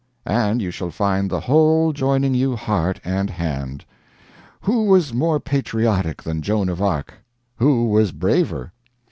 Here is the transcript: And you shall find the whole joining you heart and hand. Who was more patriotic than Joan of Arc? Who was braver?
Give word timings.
And 0.25 0.63
you 0.63 0.71
shall 0.71 0.89
find 0.89 1.29
the 1.29 1.41
whole 1.41 1.93
joining 1.93 2.33
you 2.33 2.55
heart 2.55 2.99
and 3.05 3.29
hand. 3.29 3.85
Who 4.61 4.85
was 4.85 5.13
more 5.13 5.39
patriotic 5.39 6.23
than 6.23 6.41
Joan 6.41 6.69
of 6.69 6.81
Arc? 6.81 7.13
Who 7.57 7.85
was 7.87 8.11
braver? 8.11 8.73